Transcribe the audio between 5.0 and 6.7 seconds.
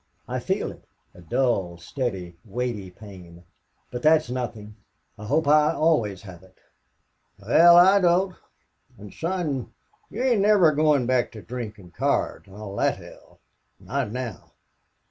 I hope I always have it."